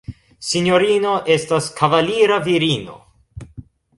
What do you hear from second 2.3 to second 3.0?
virino.